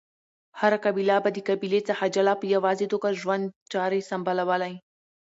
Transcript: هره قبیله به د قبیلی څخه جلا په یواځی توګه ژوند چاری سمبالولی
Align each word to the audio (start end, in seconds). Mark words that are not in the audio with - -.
هره 0.59 0.77
قبیله 0.85 1.15
به 1.23 1.29
د 1.33 1.37
قبیلی 1.49 1.81
څخه 1.89 2.03
جلا 2.15 2.33
په 2.41 2.45
یواځی 2.55 2.87
توګه 2.93 3.17
ژوند 3.21 3.43
چاری 3.73 4.01
سمبالولی 4.09 4.73